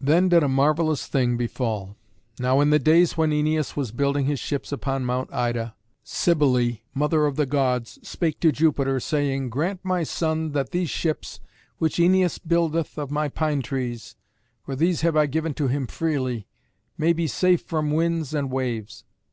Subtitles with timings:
[0.00, 1.96] Then did a marvellous thing befall.
[2.38, 7.26] Now in the days when Æneas was building his ships upon Mount Ida, Cybelé, mother
[7.26, 11.40] of the Gods, spake to Jupiter, saying "Grant, my son, that these ships,
[11.78, 14.14] which Æneas buildeth of my pine trees,
[14.64, 16.46] for these have I given to him freely,
[16.96, 19.02] may be safe from winds and waves."